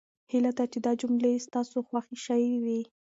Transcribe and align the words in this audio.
هیله 0.31 0.51
ده 0.57 0.65
چې 0.71 0.79
دا 0.85 0.91
جملې 1.01 1.43
ستاسو 1.45 1.77
خوښې 1.87 2.17
شوې 2.25 2.53
وي. 2.63 2.81